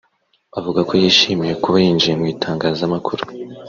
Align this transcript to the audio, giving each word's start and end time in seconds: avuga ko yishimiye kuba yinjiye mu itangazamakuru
avuga 0.59 0.79
ko 0.87 0.93
yishimiye 1.01 1.53
kuba 1.63 1.77
yinjiye 1.83 2.13
mu 2.19 2.25
itangazamakuru 2.33 3.23